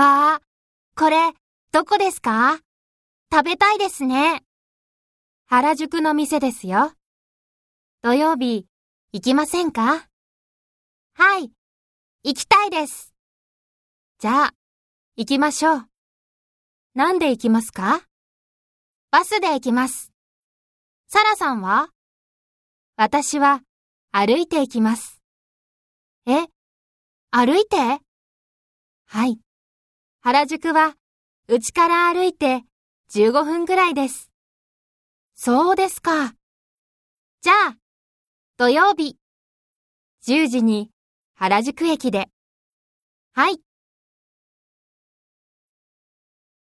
[0.00, 0.40] わあ、
[0.96, 1.34] これ、
[1.72, 2.58] どこですか？
[3.30, 4.42] 食べたいですね。
[5.44, 6.94] 原宿の店ですよ。
[8.00, 8.66] 土曜日、
[9.12, 10.08] 行きませんか？
[11.12, 11.52] はい、
[12.24, 13.12] 行きたいです。
[14.20, 14.54] じゃあ、
[15.16, 15.86] 行きましょう。
[16.94, 18.00] 何で行きますか？
[19.10, 20.12] バスで行きます。
[21.08, 21.90] サラさんは？
[22.96, 23.60] 私は
[24.12, 25.20] 歩いて行きます。
[26.26, 26.46] え、
[27.30, 28.00] 歩いて？
[29.04, 29.38] はい。
[30.22, 30.96] 原宿は、
[31.48, 32.62] うちから歩いて
[33.10, 34.30] 15分くらいです。
[35.34, 36.34] そうですか。
[37.40, 37.76] じゃあ、
[38.58, 39.16] 土曜日。
[40.26, 40.90] 10時に
[41.32, 42.28] 原宿駅で。
[43.32, 43.62] はい。